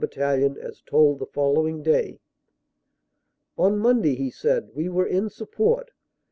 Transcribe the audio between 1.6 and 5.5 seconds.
day. "On Monday," he said, "we were in